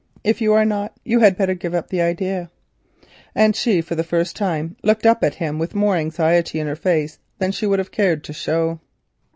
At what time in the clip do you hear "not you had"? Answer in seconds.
0.65-1.37